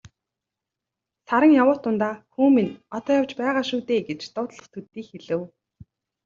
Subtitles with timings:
[1.27, 5.41] Саран явуут дундаа "Хүү минь одоо явж байгаа шүү дээ" гэж дуулдах төдий хэлэв.